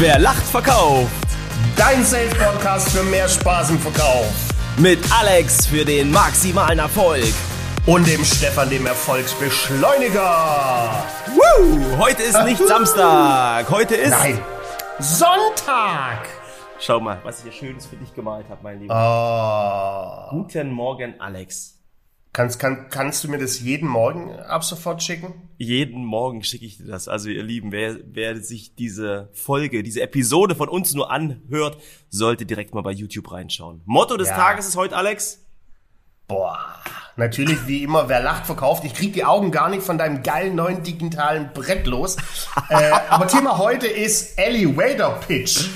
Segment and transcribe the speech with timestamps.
[0.00, 1.12] Wer lacht, verkauft.
[1.76, 4.32] Dein Sales-Podcast für mehr Spaß im Verkauf.
[4.78, 7.34] Mit Alex für den maximalen Erfolg.
[7.84, 11.04] Und dem Stefan, dem Erfolgsbeschleuniger.
[11.34, 11.98] Woo!
[11.98, 13.70] Heute ist nicht Samstag.
[13.70, 14.12] Heute ist.
[14.12, 14.40] Nein.
[15.00, 16.26] Sonntag.
[16.78, 18.94] Schau mal, was ich hier Schönes für dich gemalt habe, mein Lieber.
[18.94, 20.30] Oh.
[20.30, 21.78] Guten Morgen, Alex.
[22.32, 25.34] Kannst, kann, kannst du mir das jeden Morgen ab sofort schicken?
[25.58, 27.08] Jeden Morgen schicke ich dir das.
[27.08, 32.46] Also ihr Lieben, wer, wer sich diese Folge, diese Episode von uns nur anhört, sollte
[32.46, 33.80] direkt mal bei YouTube reinschauen.
[33.84, 34.36] Motto des Ja.
[34.36, 35.44] Tages ist heute, Alex.
[36.28, 36.58] Boah.
[37.16, 38.84] Natürlich, wie immer, wer lacht, verkauft.
[38.84, 42.16] Ich krieg die Augen gar nicht von deinem geilen neuen digitalen Brett los.
[42.68, 45.68] äh, aber Thema heute ist Elevator Pitch.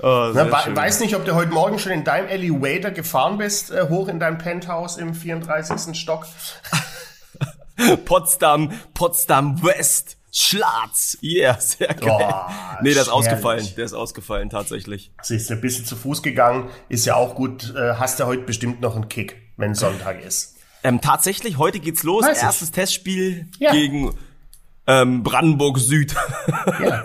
[0.00, 0.76] Oh, schön.
[0.76, 4.20] weiß nicht, ob du heute Morgen schon in deinem Elevator gefahren bist, äh, hoch in
[4.20, 5.94] dein Penthouse im 34.
[5.98, 6.26] Stock.
[8.04, 11.16] Potsdam, Potsdam West, Schlatz.
[11.22, 12.08] Yeah, sehr geil.
[12.10, 12.50] Oh,
[12.82, 13.66] nee, der ist ausgefallen.
[13.76, 15.12] Der ist ausgefallen, tatsächlich.
[15.22, 17.74] Sie ist ein bisschen zu Fuß gegangen, ist ja auch gut.
[17.76, 20.56] Äh, hast du heute bestimmt noch einen Kick, wenn Sonntag ist.
[20.84, 22.24] Ähm, tatsächlich, heute geht's los.
[22.24, 22.42] Weiß ich.
[22.44, 23.72] Erstes Testspiel Ja.
[23.72, 24.14] gegen
[24.88, 26.14] ähm, Brandenburg Süd.
[26.80, 27.02] Ja,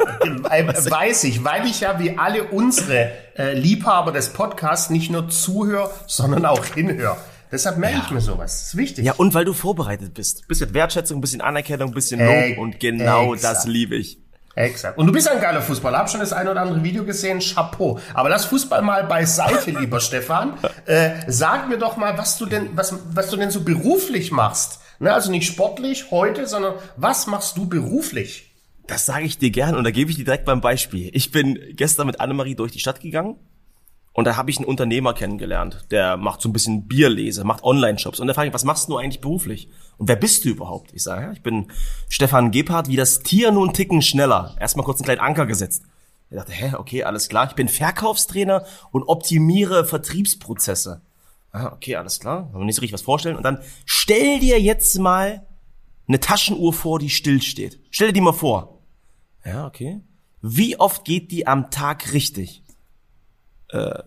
[0.50, 5.30] äh, weiß ich, weil ich ja wie alle unsere äh, Liebhaber des Podcasts nicht nur
[5.30, 7.18] zuhöre, sondern auch hinhöre.
[7.52, 8.52] Deshalb merke ich mir sowas.
[8.60, 9.06] Das ist wichtig.
[9.06, 10.48] ja, und weil du vorbereitet bist.
[10.48, 12.30] Bisschen Wertschätzung, bisschen Anerkennung, bisschen Lob.
[12.30, 13.58] Ex- und genau exakt.
[13.58, 14.23] das liebe ich.
[14.56, 14.98] Exakt.
[14.98, 15.98] Und du bist ein geiler Fußballer.
[15.98, 17.40] Hab schon das ein oder andere Video gesehen.
[17.40, 18.00] Chapeau.
[18.14, 20.54] Aber lass Fußball mal beiseite, lieber Stefan.
[20.86, 24.80] Äh, sag mir doch mal, was du denn, was, was du denn so beruflich machst.
[25.00, 28.52] Ne, also nicht sportlich heute, sondern was machst du beruflich?
[28.86, 31.10] Das sage ich dir gern und da gebe ich dir direkt beim Beispiel.
[31.14, 33.38] Ich bin gestern mit Annemarie durch die Stadt gegangen
[34.14, 38.20] und da habe ich einen Unternehmer kennengelernt, der macht so ein bisschen Bierlese, macht Online-Shops.
[38.20, 39.70] Und da frage ich, was machst du eigentlich beruflich?
[39.98, 40.94] Und wer bist du überhaupt?
[40.94, 41.72] Ich sage, ja, ich bin
[42.10, 44.56] Stefan Gebhardt, wie das Tier einen Ticken schneller.
[44.60, 45.84] Erstmal kurz einen kleinen Anker gesetzt.
[46.30, 47.48] Ich dachte, hä, okay, alles klar.
[47.48, 51.02] Ich bin Verkaufstrainer und optimiere Vertriebsprozesse.
[51.52, 52.50] Ah, okay, alles klar.
[52.50, 53.36] Kann man nicht so richtig was vorstellen.
[53.36, 55.46] Und dann stell dir jetzt mal
[56.08, 57.80] eine Taschenuhr vor, die stillsteht.
[57.90, 58.80] Stell dir die mal vor.
[59.46, 60.02] Ja, okay.
[60.42, 62.63] Wie oft geht die am Tag richtig?
[63.74, 64.04] Äh,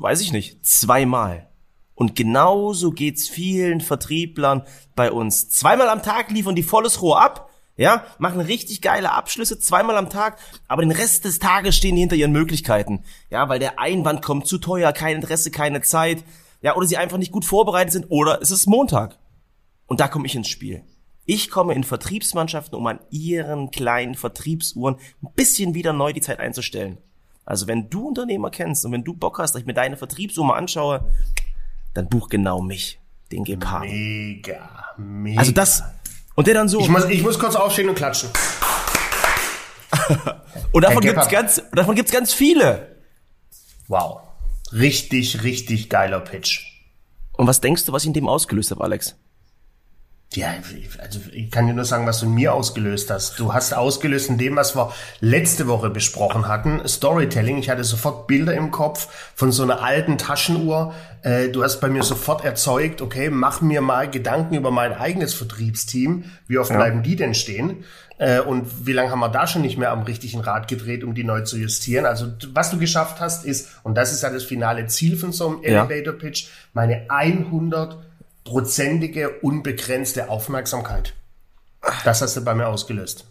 [0.00, 0.66] weiß ich nicht.
[0.66, 1.48] Zweimal.
[1.94, 4.64] Und genauso geht's vielen Vertrieblern
[4.96, 5.48] bei uns.
[5.48, 7.50] Zweimal am Tag liefern die volles Rohr ab.
[7.76, 12.02] Ja, machen richtig geile Abschlüsse zweimal am Tag, aber den Rest des Tages stehen die
[12.02, 13.04] hinter ihren Möglichkeiten.
[13.30, 16.22] Ja, weil der Einwand kommt zu teuer, kein Interesse, keine Zeit.
[16.60, 19.18] Ja, oder sie einfach nicht gut vorbereitet sind oder es ist Montag.
[19.86, 20.84] Und da komme ich ins Spiel.
[21.24, 26.38] Ich komme in Vertriebsmannschaften, um an ihren kleinen Vertriebsuhren ein bisschen wieder neu die Zeit
[26.40, 26.98] einzustellen.
[27.50, 30.44] Also wenn du Unternehmer kennst und wenn du Bock hast, dass ich mir deine Vertriebsuhr
[30.44, 31.10] mal anschaue,
[31.94, 33.00] dann buch genau mich,
[33.32, 33.82] den Gepard.
[33.82, 35.40] Mega, mega.
[35.40, 35.82] Also das,
[36.36, 36.78] und der dann so.
[36.78, 38.28] ich muss, ich muss kurz aufstehen und klatschen.
[40.72, 42.94] und davon gibt's ganz, davon gibt's ganz viele.
[43.88, 44.20] Wow.
[44.70, 46.84] Richtig, richtig geiler Pitch.
[47.32, 49.16] Und was denkst du, was ich in dem ausgelöst habe, Alex?
[50.32, 50.54] Ja,
[51.02, 53.40] also ich kann dir nur sagen, was du in mir ausgelöst hast.
[53.40, 57.58] Du hast ausgelöst in dem, was wir letzte Woche besprochen hatten, Storytelling.
[57.58, 60.94] Ich hatte sofort Bilder im Kopf von so einer alten Taschenuhr.
[61.22, 65.34] Äh, Du hast bei mir sofort erzeugt, okay, mach mir mal Gedanken über mein eigenes
[65.34, 66.22] Vertriebsteam.
[66.46, 67.82] Wie oft bleiben die denn stehen?
[68.18, 71.12] Äh, Und wie lange haben wir da schon nicht mehr am richtigen Rad gedreht, um
[71.12, 72.06] die neu zu justieren?
[72.06, 75.48] Also was du geschafft hast, ist, und das ist ja das finale Ziel von so
[75.48, 75.84] einem Ja.
[75.86, 77.98] Elevator Pitch, meine 100
[78.44, 81.14] prozentige, unbegrenzte Aufmerksamkeit.
[82.04, 83.26] Das hast du bei mir ausgelöst.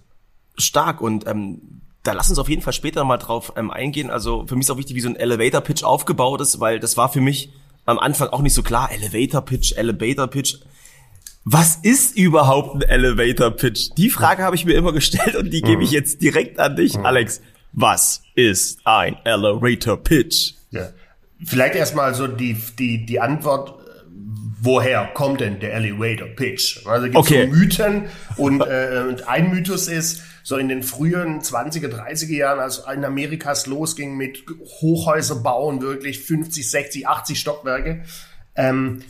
[0.58, 4.10] Stark und ähm, da lass uns auf jeden Fall später mal drauf ähm, eingehen.
[4.10, 7.10] Also für mich ist auch wichtig, wie so ein Elevator-Pitch aufgebaut ist, weil das war
[7.10, 7.52] für mich
[7.86, 8.92] am Anfang auch nicht so klar.
[8.92, 10.56] Elevator-Pitch, Elevator-Pitch.
[11.44, 13.92] Was ist überhaupt ein Elevator-Pitch?
[13.98, 16.98] Die Frage habe ich mir immer gestellt und die gebe ich jetzt direkt an dich,
[16.98, 17.42] Alex.
[17.72, 20.54] Was ist ein Elevator-Pitch?
[20.72, 20.90] Ja.
[21.44, 23.79] Vielleicht erstmal so die, die, die Antwort,
[24.62, 26.86] woher kommt denn der Elevator Pitch?
[26.86, 27.46] Also gibt Okay.
[27.46, 28.06] so Mythen
[28.38, 33.06] und, äh, und ein Mythos ist, so in den frühen 20er, 30er Jahren, als in
[33.06, 34.44] Amerikas losging mit
[34.82, 38.04] Hochhäuser bauen, wirklich 50, 60, 80 Stockwerke,
[38.56, 39.02] ähm,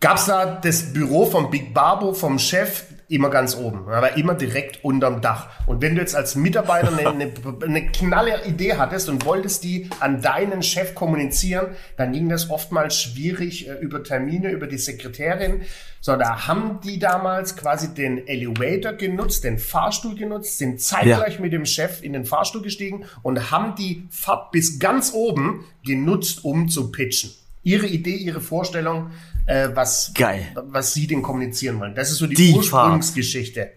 [0.00, 3.86] gab's da das Büro vom Big Barbo, vom Chef, immer ganz oben.
[3.88, 5.48] Er war immer direkt unterm Dach.
[5.66, 7.32] Und wenn du jetzt als Mitarbeiter eine, eine,
[7.62, 13.00] eine knalle Idee hattest und wolltest die an deinen Chef kommunizieren, dann ging das oftmals
[13.00, 15.62] schwierig äh, über Termine, über die Sekretärin.
[16.00, 21.52] So, da haben die damals quasi den Elevator genutzt, den Fahrstuhl genutzt, sind zeitgleich mit
[21.52, 26.68] dem Chef in den Fahrstuhl gestiegen und haben die Fahrt bis ganz oben genutzt, um
[26.68, 27.30] zu pitchen.
[27.62, 29.10] Ihre Idee, ihre Vorstellung,
[29.46, 30.46] äh, was, Geil.
[30.54, 31.94] was sie denn kommunizieren wollen.
[31.94, 33.70] Das ist so die, Die Ursprungsgeschichte.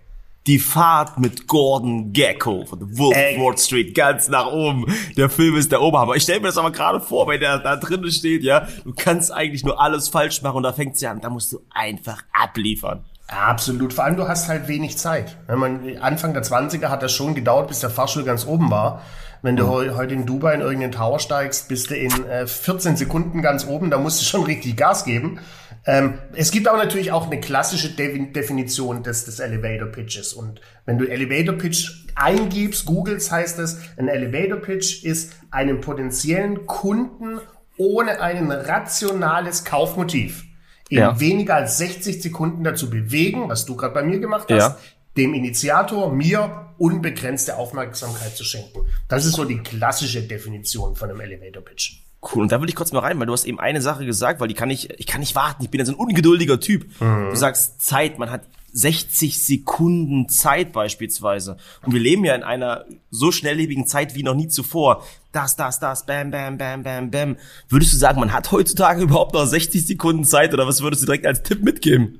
[0.47, 3.37] Die Fahrt mit Gordon Gecko von The Wolf Ey.
[3.39, 4.85] Wall Street ganz nach oben.
[5.17, 6.15] Der Film ist der Oberhammer.
[6.15, 8.67] Ich stelle mir das aber gerade vor, wenn der da drinnen steht, ja.
[8.83, 11.21] Du kannst eigentlich nur alles falsch machen und da fängt's ja an.
[11.21, 13.03] Da musst du einfach abliefern.
[13.27, 13.93] Absolut.
[13.93, 15.37] Vor allem, du hast halt wenig Zeit.
[15.45, 19.03] Wenn man, Anfang der 20er hat das schon gedauert, bis der Fahrstuhl ganz oben war.
[19.43, 22.97] Wenn du heu- heute in Dubai in irgendeinen Tower steigst, bist du in äh, 14
[22.97, 25.39] Sekunden ganz oben, da musst du schon richtig Gas geben.
[25.85, 30.33] Ähm, es gibt aber natürlich auch eine klassische Devi- Definition des, des Elevator Pitches.
[30.33, 36.65] Und wenn du Elevator Pitch eingibst, googles, heißt es, ein Elevator Pitch ist einem potenziellen
[36.65, 37.39] Kunden
[37.77, 40.43] ohne ein rationales Kaufmotiv
[40.89, 41.19] in Ja.
[41.19, 44.77] weniger als 60 Sekunden dazu bewegen, was du gerade bei mir gemacht hast, Ja.
[45.17, 48.79] dem Initiator mir unbegrenzte Aufmerksamkeit zu schenken.
[49.07, 52.01] Das ist so die klassische Definition von einem Elevator Pitch.
[52.21, 52.41] Cool.
[52.43, 54.49] Und da will ich kurz mal rein, weil du hast eben eine Sache gesagt, weil
[54.49, 55.63] die kann ich, ich kann nicht warten.
[55.63, 56.85] Ich bin ja so ein ungeduldiger Typ.
[56.99, 58.41] Du sagst Zeit, man hat
[58.73, 61.57] 60 Sekunden Zeit beispielsweise.
[61.81, 65.03] Und wir leben ja in einer so schnelllebigen Zeit wie noch nie zuvor.
[65.31, 67.37] Das, das, das, bam, bam, bam, bam, bam.
[67.69, 71.05] Würdest du sagen, man hat heutzutage überhaupt noch 60 Sekunden Zeit oder was würdest du
[71.05, 72.19] direkt als Tipp mitgeben?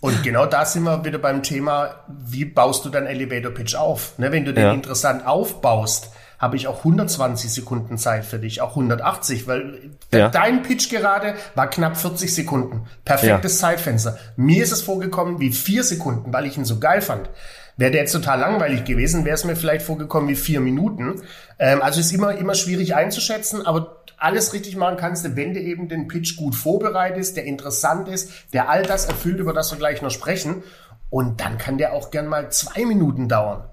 [0.00, 4.18] Und genau da sind wir wieder beim Thema, wie baust du deinen Elevator Pitch auf?
[4.18, 4.72] Ne, wenn du den Ja.
[4.72, 10.30] interessant aufbaust, habe ich auch 120 Sekunden Zeit für dich, auch 180, weil Ja.
[10.30, 12.86] dein Pitch gerade war knapp 40 Sekunden.
[13.04, 14.18] Perfektes Zeitfenster.
[14.36, 17.28] Mir ist es vorgekommen wie vier Sekunden, weil ich ihn so geil fand.
[17.76, 21.22] Wäre der jetzt total langweilig gewesen, wäre es mir vielleicht vorgekommen wie vier Minuten.
[21.58, 25.60] Ähm, also ist immer, immer schwierig einzuschätzen, aber alles richtig machen kannst du, wenn du
[25.60, 29.78] eben den Pitch gut vorbereitest, der interessant ist, der all das erfüllt, über das wir
[29.78, 30.62] gleich noch sprechen.
[31.10, 33.64] Und dann kann der auch gern mal zwei Minuten dauern.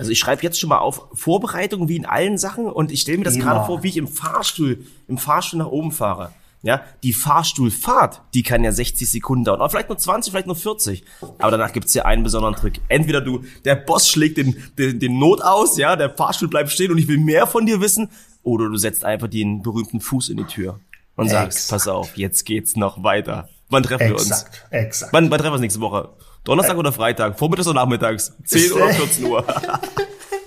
[0.00, 3.18] Also ich schreibe jetzt schon mal auf Vorbereitung wie in allen Sachen und ich stelle
[3.18, 3.44] mir das Immer.
[3.44, 6.32] gerade vor, wie ich im Fahrstuhl, im Fahrstuhl nach oben fahre.
[6.62, 9.60] Ja, die Fahrstuhlfahrt, die kann ja 60 Sekunden dauern.
[9.60, 11.04] Oder vielleicht nur 20, vielleicht nur 40.
[11.38, 12.80] Aber danach gibt's ja einen besonderen Trick.
[12.88, 16.90] Entweder du, der Boss schlägt den, den, den Not aus, ja, der Fahrstuhl bleibt stehen
[16.90, 18.10] und ich will mehr von dir wissen.
[18.42, 20.80] Oder du setzt einfach den berühmten Fuß in die Tür
[21.16, 21.70] und sagst, Exakt.
[21.70, 23.48] pass auf, jetzt geht's noch weiter.
[23.68, 24.30] Wann treffen wir uns?
[24.30, 25.12] Exakt, exakt.
[25.12, 26.10] Wann, wann treffen wir uns nächste Woche?
[26.44, 27.38] Donnerstag oder Freitag?
[27.38, 28.32] Vormittags oder nachmittags?
[28.44, 29.44] 10 oder 14 Uhr?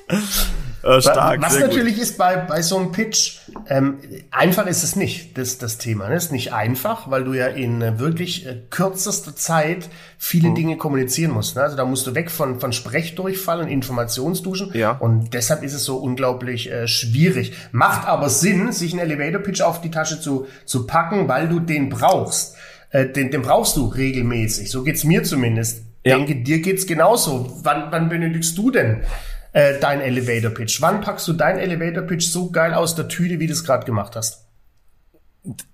[0.83, 1.69] äh, stark, Was sehr gut.
[1.69, 3.37] natürlich ist bei, bei so einem Pitch,
[3.67, 3.99] ähm,
[4.31, 6.09] einfach ist es nicht, das, das Thema.
[6.09, 6.15] Ne?
[6.15, 10.55] Ist nicht einfach, weil du ja in äh, wirklich äh, kürzester Zeit viele Mhm.
[10.55, 11.55] Dinge kommunizieren musst.
[11.55, 11.63] Ne?
[11.63, 14.71] Also da musst du weg von, von Sprechdurchfall und Informationsduschen.
[14.73, 14.91] Ja.
[14.91, 17.53] Und deshalb ist es so unglaublich äh, schwierig.
[17.71, 21.89] Macht aber Sinn, sich einen Elevator-Pitch auf die Tasche zu, zu packen, weil du den
[21.89, 22.55] brauchst.
[22.93, 24.69] Äh, den, den brauchst du regelmäßig.
[24.69, 25.83] So geht's mir zumindest.
[26.05, 26.15] Ja.
[26.15, 27.59] Denke, dir geht's genauso.
[27.63, 29.03] Wann, wann benötigst du denn
[29.51, 30.79] äh, dein Elevator Pitch?
[30.79, 33.85] Wann packst du dein Elevator Pitch so geil aus der Tüte, wie du es gerade
[33.85, 34.45] gemacht hast?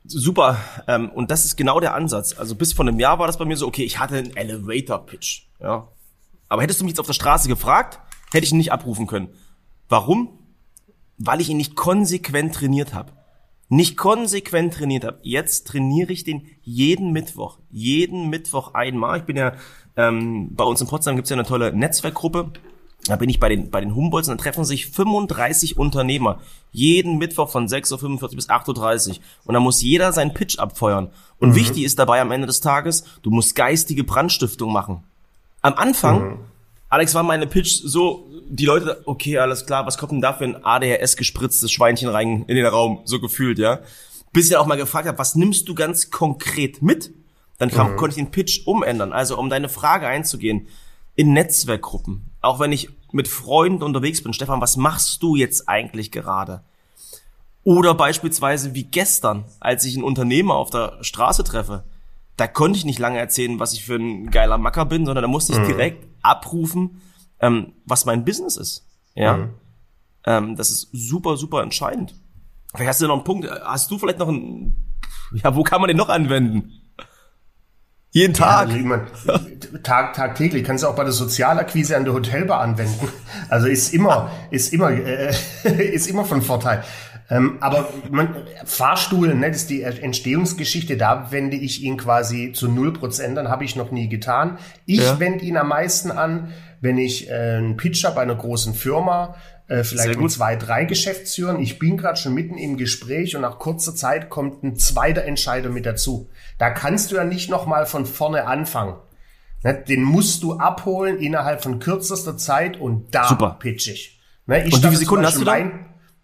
[0.06, 0.58] Super.
[0.88, 2.40] Ähm, und das ist genau der Ansatz.
[2.40, 5.44] Also bis vor einem Jahr war das bei mir so, okay, ich hatte einen Elevator-Pitch.
[5.60, 5.90] Ja.
[6.48, 8.00] Aber hättest du mich jetzt auf der Straße gefragt,
[8.32, 9.28] hätte ich ihn nicht abrufen können.
[9.90, 10.40] Warum?
[11.18, 13.12] Weil ich ihn nicht konsequent trainiert habe.
[13.70, 15.20] Nicht konsequent trainiert habe.
[15.22, 17.60] Jetzt trainiere ich den jeden Mittwoch.
[17.72, 19.20] Jeden Mittwoch einmal.
[19.20, 19.54] Ich bin ja,
[19.96, 22.52] ähm, bei uns in Potsdam gibt's ja eine tolle Netzwerkgruppe.
[23.06, 26.40] Da bin ich bei den, bei den Humboldts und dann treffen sich 35 Unternehmer.
[26.72, 29.16] Jeden Mittwoch von 6.45 Uhr bis 8.30 Uhr.
[29.46, 31.10] Und da muss jeder seinen Pitch abfeuern.
[31.40, 35.04] Und wichtig ist dabei am Ende des Tages, du musst geistige Brandstiftung machen.
[35.62, 36.40] Am Anfang,
[36.90, 40.44] Alex, war meine Pitch so, die Leute, okay, alles klar, was kommt denn da für
[40.44, 43.80] ein ADHS gespritztes Schweinchen rein in den Raum, so gefühlt, ja?
[44.34, 47.12] Bis ich dann auch mal gefragt habe, was nimmst du ganz konkret mit?
[47.60, 49.12] Dann kam, konnte ich den Pitch umändern.
[49.12, 50.68] Also, um deine Frage einzugehen,
[51.16, 56.12] in Netzwerkgruppen, auch wenn ich mit Freunden unterwegs bin, Stefan, was machst du jetzt eigentlich
[56.12, 56.64] gerade?
[57.64, 61.84] Oder beispielsweise wie gestern, als ich einen Unternehmer auf der Straße treffe.
[62.38, 65.28] Da konnte ich nicht lange erzählen, was ich für ein geiler Macker bin, sondern da
[65.28, 67.02] musste ich direkt abrufen,
[67.42, 68.86] ähm, was mein Business ist.
[69.16, 69.50] Ja,
[70.26, 72.16] ähm, das ist super, super entscheidend.
[72.76, 73.50] Vielleicht hast du noch einen Punkt.
[73.64, 74.76] Hast du vielleicht noch einen?
[75.34, 76.72] Ja, wo kann man den noch anwenden?
[78.12, 78.68] Jeden Tag.
[78.68, 79.02] Also, ich mein,
[79.84, 80.64] Tag, tagtäglich.
[80.64, 83.08] Kannst du auch bei der Sozialakquise an der Hotelbar anwenden.
[83.50, 85.32] Also ist immer, ist immer, äh,
[85.94, 86.84] ist immer von Vorteil.
[87.30, 92.68] Ähm, aber man, Fahrstuhl, ne, das ist die Entstehungsgeschichte, da wende ich ihn quasi zu
[92.68, 94.58] null Prozent, dann habe ich noch nie getan.
[94.88, 95.20] Ich Ja.
[95.20, 99.36] wende ihn am meisten an, wenn ich äh, einen Pitch habe bei einer großen Firma,
[99.68, 101.60] äh, vielleicht mit zwei, drei Geschäftsführern.
[101.60, 105.70] Ich bin gerade schon mitten im Gespräch und nach kurzer Zeit kommt ein zweiter Entscheider
[105.70, 106.30] mit dazu.
[106.58, 108.96] Da kannst du ja nicht nochmal von vorne anfangen.
[109.64, 113.58] Ne, Den musst du abholen innerhalb von kürzester Zeit und da Super.
[113.60, 114.20] pitch ich.
[114.46, 115.58] Ne, ich Und wie viele Sekunden hast du da?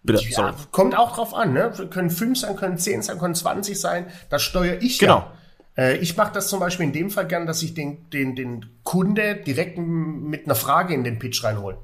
[0.02, 1.72] Bitte, ja, kommt auch drauf an, ne?
[1.90, 4.06] Können fünf sein, können zehn sein, können 20 sein.
[4.30, 5.18] Das steuere ich Genau.
[5.18, 5.32] ja.
[5.76, 8.66] Äh, ich mache das zum Beispiel in dem Fall gern, dass ich den, den, den
[8.82, 11.78] Kunde direkt mit einer Frage in den Pitch reinhole.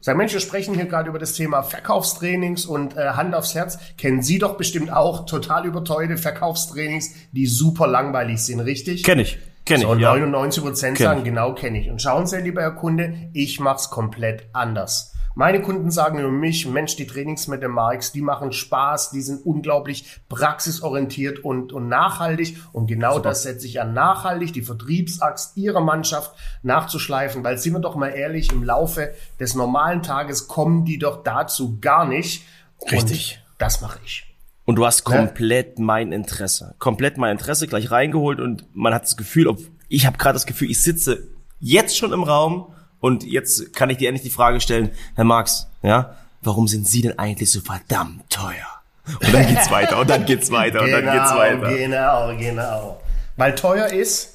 [0.00, 3.78] Sag Mensch, wir sprechen hier gerade über das Thema Verkaufstrainings und äh, Hand aufs Herz.
[3.98, 9.02] Kennen Sie doch bestimmt auch total überteuerte Verkaufstrainings, die super langweilig sind, richtig?
[9.02, 9.38] Kenn ich.
[9.64, 10.12] Kenn so, ich, und ja.
[10.14, 11.90] 99 Prozent Kenn sagen, genau kenne ich.
[11.90, 15.14] Und schauen Sie, lieber Herr Kunde, ich mach's komplett anders.
[15.34, 19.22] Meine Kunden sagen über mich, Mensch, die Trainings mit den Marks, die machen Spaß, die
[19.22, 22.58] sind unglaublich praxisorientiert und, und nachhaltig.
[22.72, 27.42] Und genau das setze ich an, nachhaltig die Vertriebsaxt ihrer Mannschaft nachzuschleifen.
[27.44, 31.78] Weil, sind wir doch mal ehrlich, im Laufe des normalen Tages kommen die doch dazu
[31.80, 32.44] gar nicht.
[32.90, 33.40] Richtig.
[33.42, 34.26] Und das mache ich.
[34.64, 36.74] Und du hast komplett mein Interesse.
[36.78, 39.58] Komplett mein Interesse gleich reingeholt und man hat das Gefühl, ob,
[39.88, 42.72] ich habe gerade das Gefühl, ich sitze jetzt schon im Raum
[43.02, 47.02] und jetzt kann ich dir endlich die Frage stellen, Herr Marx, ja, warum sind Sie
[47.02, 48.80] denn eigentlich so verdammt teuer?
[49.20, 51.76] Und dann geht's weiter und dann geht's weiter und dann geht's weiter.
[51.76, 53.02] Genau, genau.
[53.36, 54.32] Weil teuer ist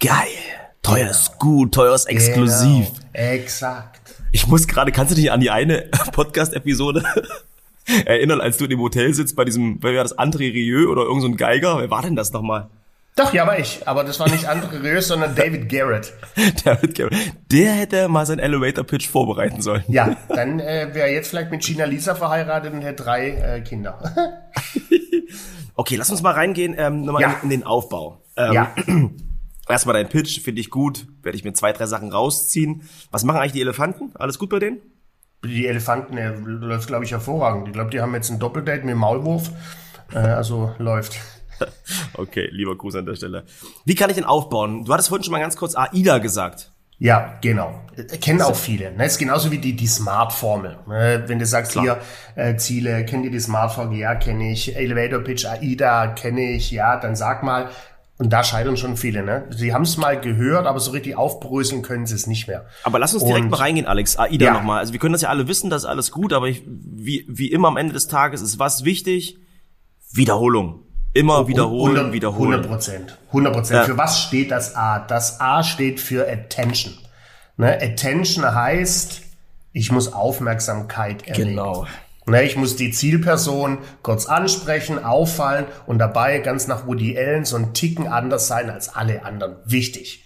[0.00, 0.28] Geil.
[0.82, 2.86] Teuer ist gut, teuer ist exklusiv.
[3.12, 4.14] Genau, exakt.
[4.32, 7.04] Ich muss gerade, kannst du dich an die eine Podcast-Episode
[8.06, 11.02] erinnern, als du in dem Hotel sitzt bei diesem, wer war das, André Rieu oder
[11.02, 11.78] irgend so ein Geiger?
[11.78, 12.68] Wer war denn das nochmal?
[13.16, 13.86] Doch, ja, war ich.
[13.86, 16.12] Aber das war nicht André Rieu, sondern David Garrett.
[16.64, 17.16] David Garrett.
[17.50, 19.84] Der hätte mal seinen Elevator-Pitch vorbereiten sollen.
[19.88, 23.60] Ja, dann äh, wäre er jetzt vielleicht mit Gina Lisa verheiratet und hätte drei äh,
[23.62, 23.98] Kinder.
[25.76, 27.30] Okay, lass uns mal reingehen ähm, nochmal Ja.
[27.36, 28.22] in, in den Aufbau.
[28.36, 28.74] Ähm, ja.
[29.68, 31.06] Erstmal dein Pitch, finde ich gut.
[31.22, 32.82] Werde ich mir zwei, drei Sachen rausziehen.
[33.10, 34.10] Was machen eigentlich die Elefanten?
[34.14, 34.80] Alles gut bei denen?
[35.42, 37.68] Die Elefanten äh, läuft, glaube ich, hervorragend.
[37.68, 39.50] Ich glaube, die haben jetzt ein Doppeldate mit dem Maulwurf.
[40.12, 41.16] Äh, also läuft.
[42.14, 43.44] Okay, lieber Gruß an der Stelle.
[43.84, 44.84] Wie kann ich den aufbauen?
[44.84, 46.72] Du hattest vorhin schon mal ganz kurz AIDA gesagt.
[46.98, 47.80] Ja, genau.
[48.20, 48.92] Kennen auch viele.
[48.92, 49.06] Ne?
[49.06, 50.80] Ist genauso wie die, die Smart-Formel.
[50.86, 51.24] Ne?
[51.26, 51.82] Wenn du sagst, Klar.
[52.34, 53.96] hier, äh, Ziele, kennt ihr die Smart-Formel?
[53.98, 54.76] Ja, kenne ich.
[54.76, 56.70] Elevator Pitch, AIDA, kenne ich.
[56.70, 57.70] Ja, dann sag mal.
[58.18, 59.22] Und da scheitern schon viele.
[59.22, 59.46] Ne?
[59.48, 62.66] Sie haben es mal gehört, aber so richtig aufbröseln können sie es nicht mehr.
[62.82, 64.18] Aber lass uns direkt Und- mal reingehen, Alex.
[64.18, 64.52] AIDA Ja.
[64.52, 64.80] nochmal.
[64.80, 67.50] Also wir können das ja alle wissen, das ist alles gut, aber ich, wie, wie
[67.50, 69.38] immer am Ende des Tages ist was wichtig?
[70.12, 70.82] Wiederholung.
[71.12, 72.52] Immer wiederholen, 100 wiederholen.
[72.52, 73.18] 100 Prozent.
[73.28, 73.78] 100 Prozent.
[73.80, 73.84] Ja.
[73.84, 75.00] Für was steht das A?
[75.00, 76.94] Das A steht für Attention.
[77.56, 77.74] Ne?
[77.74, 79.22] Attention heißt,
[79.72, 81.50] ich muss Aufmerksamkeit erregen.
[81.50, 81.86] Genau.
[82.26, 87.56] Ne, ich muss die Zielperson kurz ansprechen, auffallen und dabei ganz nach Woody Allen so
[87.56, 89.56] ein Ticken anders sein als alle anderen.
[89.64, 90.24] Wichtig.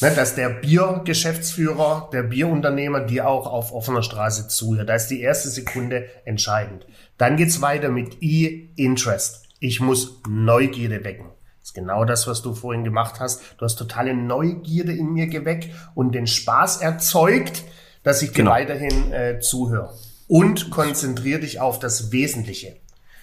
[0.00, 4.88] Ne, dass der Biergeschäftsführer, der Bierunternehmer dir auch auf offener Straße zuhört.
[4.88, 6.86] Da ist die erste Sekunde entscheidend.
[7.16, 9.47] Dann geht's weiter mit E, Interest.
[9.60, 11.26] Ich muss Neugierde wecken.
[11.60, 13.42] Das ist genau das, was du vorhin gemacht hast.
[13.58, 17.64] Du hast totale Neugierde in mir geweckt und den Spaß erzeugt,
[18.04, 18.52] dass ich dir Genau.
[18.52, 19.92] weiterhin äh, zuhöre.
[20.28, 22.76] Und konzentrier dich auf das Wesentliche.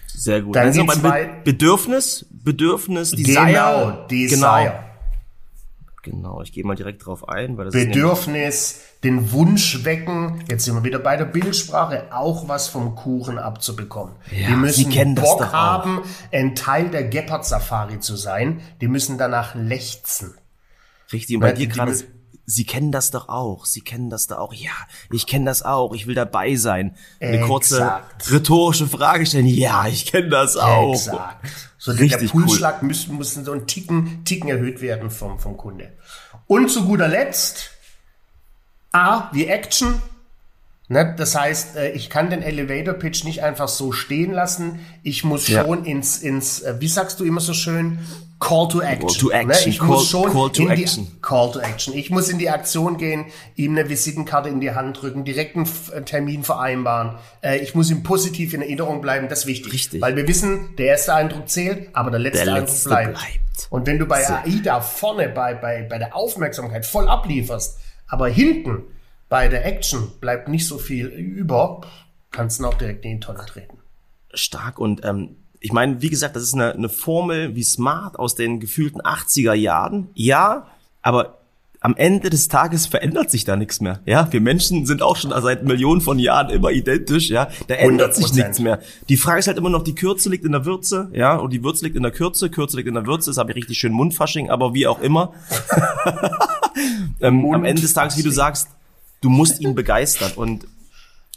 [0.06, 0.54] Sehr gut.
[0.56, 3.46] Dann wir wei- bei Bedürfnis, Bedürfnis, Desire.
[3.46, 4.38] Genau, Desire.
[4.42, 4.72] Genau.
[6.02, 10.74] Genau, ich gehe mal direkt drauf ein, weil das Bedürfnis, den Wunsch wecken, jetzt sind
[10.74, 14.16] wir wieder bei der Bildsprache, auch was vom Kuchen abzubekommen.
[14.30, 18.60] Ja, die müssen Sie Bock haben, ein Teil der Gepard-Safari zu sein.
[18.80, 20.34] Die müssen danach lechzen.
[21.12, 22.08] Richtig, und bei Ja, dir gerade, müssen-
[22.48, 24.52] Sie kennen das doch auch, Sie kennen das doch auch.
[24.52, 24.70] Ja,
[25.10, 26.94] ich kenne das auch, ich will dabei sein.
[27.20, 28.30] Eine kurze Exakt.
[28.32, 29.46] rhetorische Frage stellen.
[29.46, 30.94] Ja, ich kenne das auch.
[30.94, 31.44] Exakt.
[31.78, 32.44] So der- der Richtig cool.
[32.44, 35.92] Pulsschlag muss, muss so ein Ticken, Ticken erhöht werden vom, vom Kunde.
[36.46, 37.70] Und zu guter Letzt,
[38.92, 40.00] A, wie Action.
[40.88, 41.14] Ne?
[41.18, 44.78] Das heißt, äh, ich kann den Elevator Pitch nicht einfach so stehen lassen.
[45.02, 45.64] Ich muss Ja.
[45.64, 47.98] schon ins, ins, äh, wie sagst du immer so schön?
[48.38, 49.08] Call to Action.
[49.08, 49.48] Call to Action.
[49.48, 49.68] Ne?
[49.70, 51.06] Ich Call- muss schon Call to in Action.
[51.06, 51.94] die Call to Action.
[51.94, 53.24] Ich muss in die Aktion gehen,
[53.56, 57.16] ihm eine Visitenkarte in die Hand drücken, direkt einen F- einen Termin vereinbaren.
[57.42, 59.28] Äh, ich muss ihm positiv in Erinnerung bleiben.
[59.28, 59.72] Das ist wichtig.
[59.72, 60.00] Richtig.
[60.02, 63.14] Weil wir wissen, der erste Eindruck zählt, aber der letzte Der Eindruck letzte bleibt.
[63.14, 63.66] bleibt.
[63.70, 64.44] Und wenn du bei Sehr.
[64.44, 68.84] AIDA vorne bei, bei, bei der Aufmerksamkeit voll ablieferst, aber hinten
[69.28, 71.80] bei der Action bleibt nicht so viel über,
[72.30, 73.78] kannst du auch direkt in die Tonne treten.
[74.32, 78.34] Stark und ähm, ich meine, wie gesagt, das ist eine, eine Formel wie Smart aus
[78.34, 80.10] den gefühlten 80er Jahren.
[80.14, 80.66] Ja,
[81.02, 81.38] aber
[81.80, 84.00] am Ende des Tages verändert sich da nichts mehr.
[84.06, 87.30] Ja, wir Menschen sind auch schon seit Millionen von Jahren immer identisch.
[87.30, 88.34] Ja, da ändert sich 100%.
[88.34, 88.80] nichts mehr.
[89.08, 91.08] Die Frage ist halt immer noch, die Kürze liegt in der Würze.
[91.12, 92.50] Ja, und die Würze liegt in der Kürze.
[92.50, 93.30] Kürze liegt in der Würze.
[93.30, 95.32] Das habe ich richtig schön Mundfasching, aber wie auch immer.
[97.20, 98.68] ähm, am Ende des Tages, wie du sagst,
[99.20, 100.32] du musst ihn begeistern.
[100.36, 100.66] Und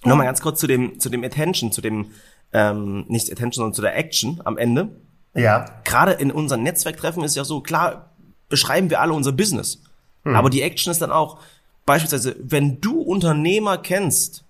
[0.03, 2.12] nochmal ganz kurz zu dem, zu dem Attention, zu dem,
[2.53, 4.89] ähm, nicht Attention, sondern zu der Action am Ende.
[5.34, 8.12] Ja, Gerade in unseren Netzwerktreffen ist ja so, klar,
[8.50, 9.81] beschreiben wir alle unser Business.
[10.25, 11.39] Aber die Action ist dann auch,
[11.86, 14.43] beispielsweise, wenn du Unternehmer kennst,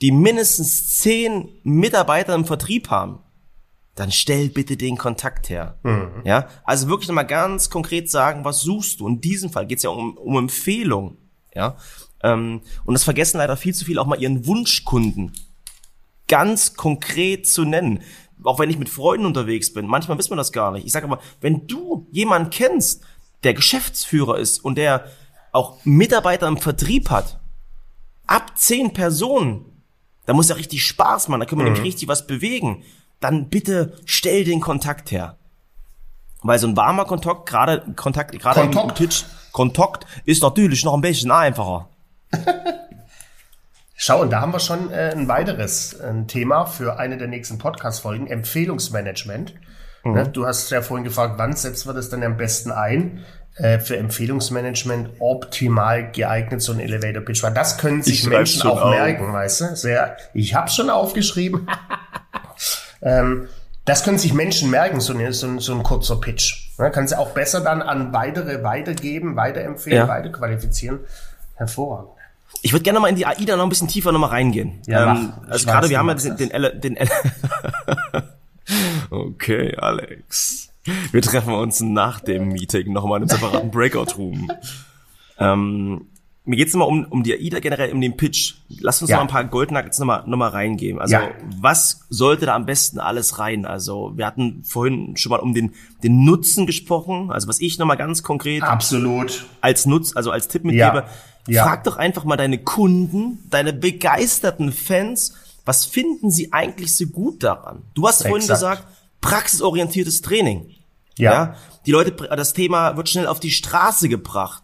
[0.00, 3.20] die mindestens zehn Mitarbeiter im Vertrieb haben,
[3.98, 5.78] dann stell bitte den Kontakt her.
[6.24, 9.08] Ja, also wirklich nochmal ganz konkret sagen, was suchst du?
[9.08, 11.16] In diesem Fall geht es ja um, um Empfehlung.
[11.54, 11.76] Ja,
[12.22, 15.32] ähm, und das vergessen leider viel zu viel auch mal ihren Wunschkunden
[16.28, 18.02] ganz konkret zu nennen.
[18.44, 20.86] Auch wenn ich mit Freunden unterwegs bin, manchmal wissen wir das gar nicht.
[20.86, 23.02] Ich sage aber, wenn du jemanden kennst,
[23.42, 25.06] der Geschäftsführer ist und der
[25.50, 27.40] auch Mitarbeiter im Vertrieb hat,
[28.26, 29.64] ab zehn Personen,
[30.26, 32.84] da muss ja richtig Spaß machen, da können wir nämlich richtig was bewegen
[33.20, 35.36] dann bitte stell den Kontakt her.
[36.42, 38.94] Weil so ein warmer Kontakt, gerade Kontakt, gerade Kontakt.
[38.96, 41.88] Pitch, Kontakt ist natürlich noch ein bisschen einfacher.
[43.96, 47.58] Schau, und da haben wir schon äh, ein weiteres ein Thema für eine der nächsten
[47.58, 49.54] Podcast-Folgen, Empfehlungsmanagement.
[50.04, 53.24] Ne, du hast ja vorhin gefragt, wann setzt wir das dann am besten ein?
[53.56, 57.42] Äh, für Empfehlungsmanagement optimal geeignet, so ein Elevator Pitch.
[57.42, 58.90] Weil das können sich Menschen auch auf.
[58.90, 59.76] merken, weißt du?
[59.76, 61.68] Sehr, ich habe schon aufgeschrieben.
[63.02, 63.48] ähm,
[63.84, 66.68] das können sich Menschen merken, so, eine, so, ein, so ein kurzer Pitch.
[66.78, 70.08] Ne, kannst du auch besser dann an weitere weitergeben, weiterempfehlen, Ja.
[70.08, 71.00] weiterqualifizieren.
[71.54, 72.10] Hervorragend.
[72.62, 74.80] Ich würde gerne mal in die AIDA noch ein bisschen tiefer noch mal reingehen.
[74.86, 76.98] Ja, ähm, also gerade wir haben ja den, den, den
[79.10, 80.68] Okay, Alex.
[81.12, 84.50] Wir treffen uns nach dem Meeting noch mal in einem separaten Breakout-Room.
[85.38, 86.06] ähm,
[86.48, 88.54] mir geht's mal um, um die AIDA generell, um den Pitch.
[88.80, 89.16] Lass uns Ja.
[89.16, 91.00] noch mal ein paar Goldnuggets noch mal, noch mal reingeben.
[91.00, 91.28] Also, Ja.
[91.60, 93.66] was sollte da am besten alles rein?
[93.66, 97.30] Also, wir hatten vorhin schon mal um den, den Nutzen gesprochen.
[97.30, 99.44] Also, was ich noch mal ganz konkret Absolut.
[99.60, 101.04] als Nutz, also als Tipp mitgebe,
[101.46, 101.54] Ja.
[101.54, 101.64] Ja.
[101.64, 107.42] frag doch einfach mal deine Kunden, deine begeisterten Fans, was finden sie eigentlich so gut
[107.42, 107.82] daran?
[107.94, 108.58] Du hast vorhin Exakt.
[108.60, 108.84] gesagt,
[109.20, 110.70] praxisorientiertes Training.
[111.18, 111.54] Ja.
[111.86, 114.62] Die Leute, das Thema wird schnell auf die Straße gebracht.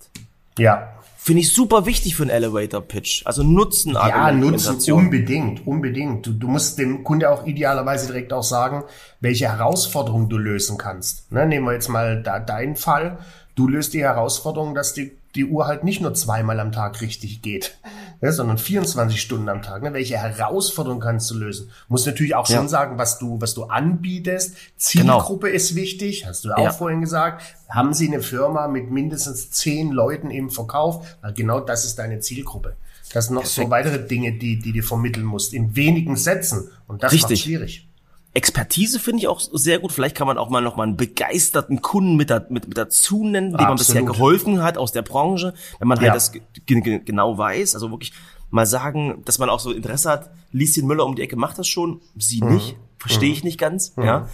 [0.58, 0.93] Ja.
[1.24, 3.22] Finde ich super wichtig für einen Elevator Pitch.
[3.24, 3.94] Also Nutzen.
[3.94, 6.26] Ja, nutzen unbedingt, unbedingt.
[6.26, 8.84] Du, du musst dem Kunde auch idealerweise direkt auch sagen,
[9.20, 11.32] welche Herausforderung du lösen kannst.
[11.32, 13.16] Ne, nehmen wir jetzt mal da deinen Fall.
[13.54, 17.40] Du löst die Herausforderung, dass die, die Uhr halt nicht nur zweimal am Tag richtig
[17.40, 17.78] geht,
[18.24, 19.82] ne, sondern 24 Stunden am Tag.
[19.82, 19.92] Ne?
[19.92, 21.70] Welche Herausforderung kannst du lösen?
[21.88, 22.68] Musst natürlich auch schon Ja.
[22.68, 24.56] sagen, was du, was du anbietest.
[24.76, 26.72] Zielgruppe ist wichtig, hast du auch Ja.
[26.72, 27.42] vorhin gesagt.
[27.68, 31.06] Haben Sie eine Firma mit mindestens zehn Leuten im Verkauf?
[31.20, 32.76] Weil genau das ist deine Zielgruppe.
[33.12, 33.70] Das sind noch so Perfekt.
[33.70, 36.70] weitere Dinge, die, die du vermitteln musst, in wenigen Sätzen.
[36.88, 37.42] Und das Richtig.
[37.42, 37.86] schwierig.
[38.34, 39.92] Expertise finde ich auch sehr gut.
[39.92, 43.24] Vielleicht kann man auch mal noch mal einen begeisterten Kunden mit, da, mit, mit dazu
[43.24, 46.14] nennen, dem man bisher geholfen hat aus der Branche, wenn man halt Ja.
[46.14, 47.74] das ge- ge- genau weiß.
[47.74, 48.12] Also wirklich
[48.50, 50.30] mal sagen, dass man auch so Interesse hat.
[50.52, 52.54] Lieschen Müller um die Ecke macht das schon, sie Mhm.
[52.54, 53.92] nicht, verstehe ich nicht ganz.
[53.96, 54.28] Ja.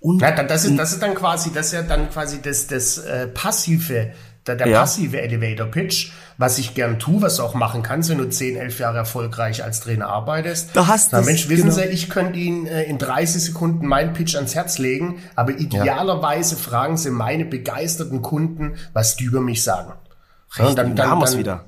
[0.00, 2.66] Und Ja, da- das ist, das ist dann quasi, das ist ja dann quasi das,
[2.66, 4.12] das äh, passive,
[4.46, 4.80] der, der Ja.
[4.80, 8.56] passive Elevator Pitch, was ich gern tue, was du auch machen kannst, wenn du 10,
[8.56, 10.70] 11 Jahre erfolgreich als Trainer arbeitest.
[10.74, 11.74] Da hast du's, Mensch, wissen genau.
[11.76, 16.56] Sie, ich könnte Ihnen äh, in 30 Sekunden meinen Pitch ans Herz legen, aber idealerweise
[16.56, 19.92] fragen Sie meine begeisterten Kunden, was die über mich sagen.
[20.56, 21.64] Ja, und dann, da haben wir es wieder.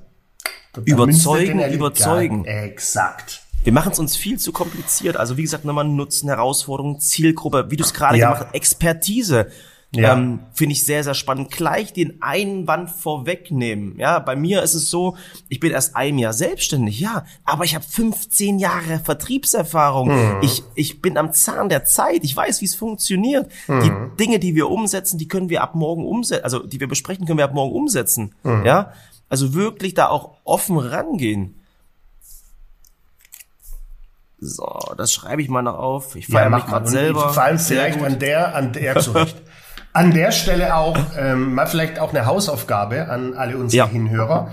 [0.73, 2.45] dann Überzeugen, er den überzeugen.
[2.45, 3.43] Ja, exakt.
[3.65, 5.17] Wir machen es uns viel zu kompliziert.
[5.17, 8.29] Also wie gesagt, nochmal Nutzen, Herausforderungen, Zielgruppe, wie du es gerade Ja.
[8.29, 9.49] gemacht hast, Expertise.
[9.97, 10.15] Ja.
[10.15, 11.51] Ähm, Finde ich sehr, sehr spannend.
[11.51, 13.99] Gleich den Einwand vorwegnehmen.
[13.99, 15.17] Ja, bei mir ist es so,
[15.49, 20.09] ich bin erst ein Jahr selbstständig, ja, aber ich habe 15 Jahre Vertriebserfahrung.
[20.09, 20.43] Mhm.
[20.43, 22.21] Ich, ich bin am Zahn der Zeit.
[22.23, 23.51] Ich weiß, wie es funktioniert.
[23.67, 23.81] Mhm.
[23.83, 27.27] Die Dinge, die wir umsetzen, die können wir ab morgen umsetzen, also die wir besprechen,
[27.27, 28.35] können wir ab morgen umsetzen.
[28.43, 28.65] Mhm.
[28.65, 28.93] Ja,
[29.29, 31.57] also wirklich da auch offen rangehen.
[34.39, 36.15] So, das schreibe ich mal noch auf.
[36.15, 36.73] Ich feiere mich mach mal.
[36.73, 37.33] gerade selber.
[37.33, 39.37] Vor allem vielleicht an der, an der, zurecht.
[39.97, 43.89] An der Stelle auch, ähm, mal vielleicht auch eine Hausaufgabe an alle unsere Ja.
[43.89, 44.51] Hinhörer.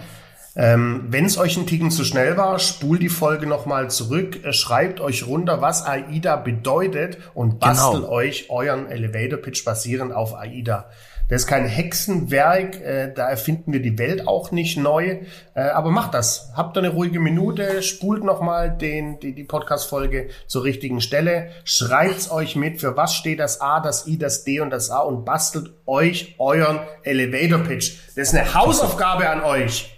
[0.56, 4.54] Ähm, Wenn es euch ein Ticken zu schnell war, spult die Folge nochmal zurück, äh,
[4.54, 8.10] schreibt euch runter, was AIDA bedeutet und bastelt Genau.
[8.14, 10.86] euch euren Elevator Pitch basierend auf AIDA.
[11.30, 15.20] Das ist kein Hexenwerk, äh, da erfinden wir die Welt auch nicht neu,
[15.56, 16.52] äh, aber macht das.
[16.56, 22.56] Habt eine ruhige Minute, spult nochmal den, die, die Podcast-Folge zur richtigen Stelle, schreibt's euch
[22.56, 25.72] mit, für was steht das A, das I, das D und das A und bastelt
[25.86, 27.94] euch euren Elevator Pitch.
[28.16, 29.98] Das ist eine Hausaufgabe an euch.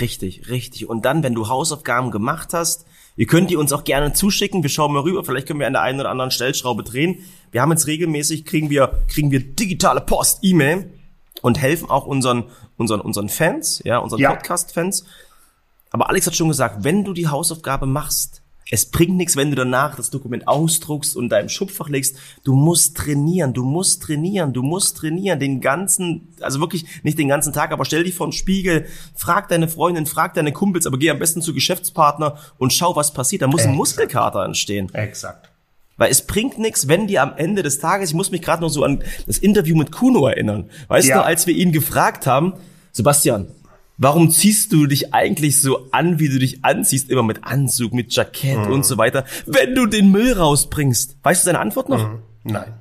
[0.00, 0.88] Richtig, richtig.
[0.88, 4.62] Und dann, wenn du Hausaufgaben gemacht hast, ihr könnt die uns auch gerne zuschicken.
[4.62, 5.24] Wir schauen mal rüber.
[5.24, 7.18] Vielleicht können wir an der einen oder anderen Stellschraube drehen.
[7.50, 10.92] Wir haben jetzt regelmäßig, kriegen wir, kriegen wir digitale Post, E-Mail
[11.42, 12.44] und helfen auch unseren,
[12.76, 14.30] unseren, unseren Fans, ja, unseren Ja.
[14.30, 15.04] Podcast-Fans.
[15.90, 19.56] Aber Alex hat schon gesagt, wenn du die Hausaufgabe machst, es bringt nichts, wenn du
[19.56, 22.16] danach das Dokument ausdruckst und deinem Schubfach legst.
[22.44, 27.28] Du musst trainieren, du musst trainieren, du musst trainieren, den ganzen, also wirklich nicht den
[27.28, 30.98] ganzen Tag, aber stell dich vor den Spiegel, frag deine Freundin, frag deine Kumpels, aber
[30.98, 33.42] geh am besten zu Geschäftspartner und schau, was passiert.
[33.42, 33.76] Da muss ein Exakt.
[33.76, 34.92] Muskelkater entstehen.
[34.94, 35.50] Exakt.
[35.98, 38.70] Weil es bringt nichts, wenn die am Ende des Tages, ich muss mich gerade noch
[38.70, 40.70] so an das Interview mit Kuno erinnern.
[40.88, 41.18] Weißt Ja.
[41.18, 42.54] du, als wir ihn gefragt haben,
[42.92, 43.48] Sebastian,
[43.98, 48.14] warum ziehst du dich eigentlich so an, wie du dich anziehst, immer mit Anzug, mit
[48.14, 48.72] Jackett Mhm.
[48.72, 51.16] und so weiter, wenn du den Müll rausbringst?
[51.22, 52.18] Weißt du seine Antwort noch?
[52.44, 52.74] Nein.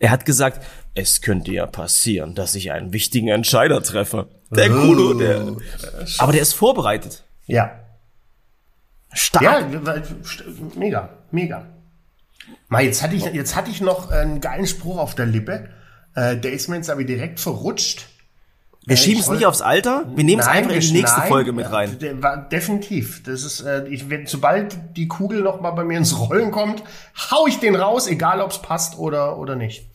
[0.00, 4.28] Er hat gesagt, es könnte ja passieren, dass ich einen wichtigen Entscheider treffe.
[4.50, 4.80] Der Oh.
[4.80, 5.56] Kuno, der,
[6.18, 7.24] aber der ist vorbereitet.
[7.46, 7.72] Ja.
[9.12, 9.42] Stark.
[9.42, 9.68] Ja,
[10.76, 11.66] mega, mega.
[12.68, 15.68] Mal, jetzt hatte ich, jetzt hatte ich noch einen geilen Spruch auf der Lippe.
[16.14, 18.06] Äh, der ist mir jetzt aber direkt verrutscht.
[18.88, 21.28] Wir ich schieben es nicht aufs Alter, wir nehmen es einfach in die nächste nein,
[21.28, 22.22] Folge mit ja, rein.
[22.22, 23.22] war- Definitiv.
[23.24, 26.82] Das ist, äh, ich, wenn, sobald die Kugel noch mal bei mir ins Rollen kommt,
[27.30, 29.86] hau ich den raus, egal ob es passt oder, oder nicht.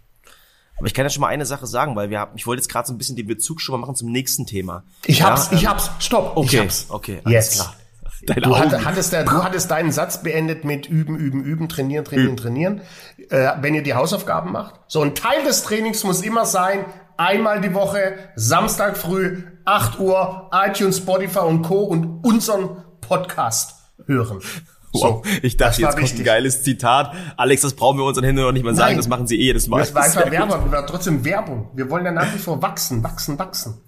[0.78, 2.70] Aber ich kann ja schon mal eine Sache sagen, weil wir haben, ich wollte jetzt
[2.70, 4.84] gerade so ein bisschen den Bezug schon mal machen zum nächsten Thema.
[5.06, 5.90] Ich Ja, hab's, ähm, ich hab's.
[6.00, 6.34] Stopp.
[6.36, 6.86] Okay, ich hab's.
[6.90, 7.56] okay, alles Jetzt.
[7.56, 7.76] klar.
[8.26, 8.72] Deine Du, Augen.
[8.72, 12.82] hat, hattest der, du hattest deinen Satz beendet mit üben, üben, üben, trainieren, trainieren, trainieren.
[13.30, 14.76] Äh, wenn ihr die Hausaufgaben macht.
[14.88, 16.86] So ein Teil des Trainings muss immer sein,
[17.18, 21.84] einmal die Woche, Samstag früh, 8 Uhr, iTunes, Spotify und Co.
[21.84, 23.76] und unseren Podcast
[24.08, 24.40] hören.
[24.96, 26.26] Wow, ich dachte, jetzt kommt ein wichtig.
[26.26, 27.14] geiles Zitat.
[27.36, 28.98] Alex, das brauchen wir unseren Händen noch nicht mal sagen, Nein.
[28.98, 29.80] das machen sie eh jedes Mal.
[29.80, 30.30] Das war einfach.
[30.30, 31.72] Werbung, war trotzdem Werbung.
[31.74, 33.82] Wir wollen ja nach wie vor wachsen, wachsen, wachsen.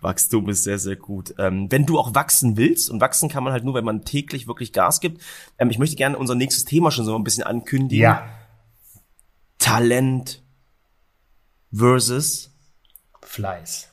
[0.00, 1.34] Wachstum ist sehr, sehr gut.
[1.38, 4.46] Ähm, wenn du auch wachsen willst, und wachsen kann man halt nur, wenn man täglich
[4.46, 5.22] wirklich Gas gibt.
[5.58, 8.02] Ähm, ich möchte gerne unser nächstes Thema schon so ein bisschen ankündigen.
[8.02, 8.28] Ja.
[9.58, 10.42] Talent
[11.72, 12.50] versus
[13.22, 13.90] Fleiß.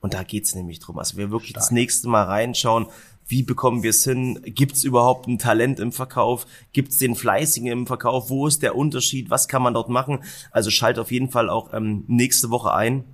[0.00, 0.98] Und da geht's nämlich drum.
[0.98, 2.86] Also wir wirklich das nächste Mal reinschauen,
[3.28, 4.40] wie bekommen wir es hin?
[4.42, 6.46] Gibt's überhaupt ein Talent im Verkauf?
[6.72, 8.30] Gibt's den Fleißigen im Verkauf?
[8.30, 9.28] Wo ist der Unterschied?
[9.28, 10.24] Was kann man dort machen?
[10.50, 13.04] Also schalt auf jeden Fall auch ähm, nächste Woche ein,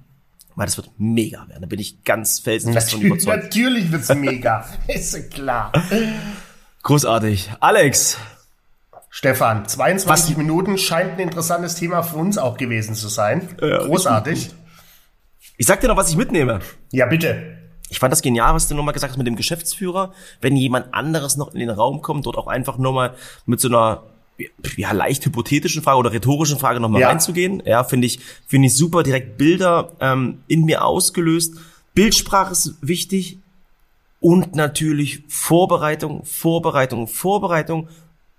[0.57, 1.61] weil das wird mega werden.
[1.63, 3.45] Da bin ich ganz felsenfest von Natürlich, überzeugt.
[3.45, 4.65] natürlich wird's mega.
[4.89, 5.73] ist ja klar.
[6.83, 7.51] Großartig.
[7.61, 8.19] Alex,
[9.11, 13.49] Stefan, 22 Was- Minuten scheint ein interessantes Thema für uns auch gewesen zu sein.
[13.61, 14.51] Ja, Großartig.
[15.57, 16.61] ich sag dir noch, was ich mitnehme.
[16.91, 17.59] Ja, bitte.
[17.91, 20.13] Ich fand das genial, was du nochmal gesagt hast mit dem Geschäftsführer.
[20.41, 23.15] Wenn jemand anderes noch in den Raum kommt, dort auch einfach nochmal
[23.47, 24.03] mit so einer
[24.77, 27.09] ja, leicht hypothetischen Frage oder rhetorischen Frage nochmal Ja.
[27.09, 27.63] reinzugehen.
[27.65, 29.03] Ja, finde ich, finde ich super.
[29.03, 31.55] Direkt Bilder ähm, in mir ausgelöst.
[31.95, 33.39] Bildsprache ist wichtig.
[34.21, 37.89] Und natürlich Vorbereitung, Vorbereitung, Vorbereitung.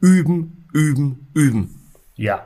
[0.01, 1.75] Üben, üben, üben.
[2.15, 2.45] Ja.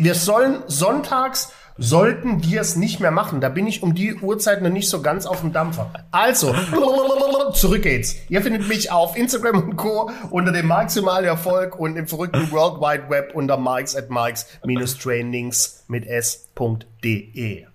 [0.00, 3.40] Wir sollen sonntags sollten wir es nicht mehr machen.
[3.40, 5.92] Da bin ich um die Uhrzeit noch nicht so ganz auf dem Dampfer.
[6.10, 6.54] Also,
[7.54, 8.16] zurück geht's.
[8.28, 10.10] Ihr findet mich auf Instagram und Co.
[10.30, 16.06] unter dem maximalen Erfolg und im verrückten World Wide Web unter Mikes at Mikes-Trainings mit
[16.06, 17.66] s.de.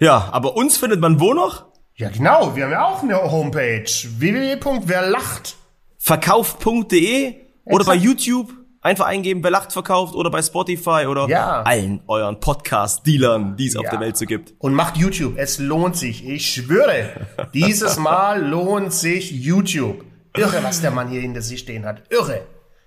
[0.00, 1.64] Ja, aber uns findet man wo noch?
[1.94, 2.54] Ja, genau.
[2.54, 3.86] Wir haben ja auch eine Homepage.
[4.18, 5.56] www.werlacht.
[5.98, 11.62] Verkauft.de oder bei YouTube einfach eingeben, wer lacht verkauft oder bei Spotify oder Ja.
[11.62, 13.90] allen euren Podcast-Dealern, die es auf Ja.
[13.90, 14.54] der Welt so gibt.
[14.58, 15.34] Und macht YouTube.
[15.36, 16.26] Es lohnt sich.
[16.26, 17.10] Ich schwöre.
[17.54, 20.04] Dieses Mal lohnt sich YouTube.
[20.36, 22.02] Irre, was der Mann hier hinter sich stehen hat.
[22.10, 22.42] Irre.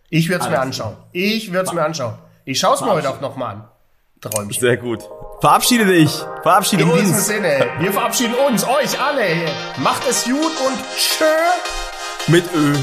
[0.10, 0.96] Ich würde es mir anschauen.
[1.12, 2.14] Ich würde es mir anschauen.
[2.46, 3.64] Ich schaue es mir heute auch noch mal an.
[4.22, 4.62] Träumchen.
[4.62, 5.00] Sehr gut.
[5.42, 6.10] Verabschiede dich.
[6.44, 9.26] Verabschiede In diesem uns Sinne, wir verabschieden uns, euch alle.
[9.78, 11.26] Macht es gut und tschö.
[12.32, 12.74] mit Ö.